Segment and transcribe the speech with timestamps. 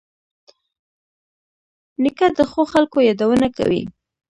[2.01, 3.81] نیکه د ښو خلکو یادونه کوي.